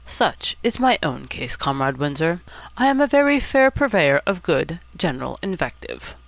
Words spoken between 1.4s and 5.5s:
Comrade Windsor. I am a very fair purveyor of good, general